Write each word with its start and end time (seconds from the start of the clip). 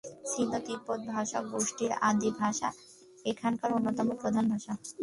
সিনো-তিব্বতি 0.25 1.07
ভাষা 1.07 1.39
গোষ্ঠীর 1.51 1.91
আদি 2.01 2.29
ভাষা 2.39 2.69
এখানকার 3.25 3.69
অন্যতম 3.73 4.07
প্রধান 4.21 4.45
ভাষা। 4.51 4.73